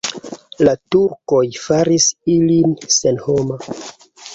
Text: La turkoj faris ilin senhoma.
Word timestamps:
La 0.67 0.73
turkoj 0.95 1.43
faris 1.67 2.11
ilin 2.39 2.77
senhoma. 3.01 3.65